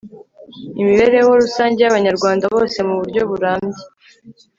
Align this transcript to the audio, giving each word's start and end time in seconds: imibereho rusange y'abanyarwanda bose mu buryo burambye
imibereho 0.81 1.29
rusange 1.43 1.79
y'abanyarwanda 1.81 2.43
bose 2.55 2.77
mu 2.87 2.93
buryo 2.99 3.21
burambye 3.29 3.83